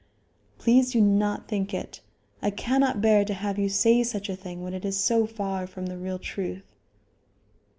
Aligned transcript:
"Please 0.57 0.93
do 0.93 0.99
not 0.99 1.47
think 1.47 1.75
it. 1.75 2.01
I 2.41 2.49
cannot 2.49 3.03
bear 3.03 3.23
to 3.23 3.35
have 3.35 3.59
you 3.59 3.69
say 3.69 4.01
such 4.01 4.29
a 4.29 4.35
thing 4.35 4.63
when 4.63 4.73
it 4.73 4.83
is 4.83 4.99
so 4.99 5.27
far 5.27 5.67
from 5.67 5.85
the 5.85 5.97
real 5.99 6.17
truth." 6.17 6.75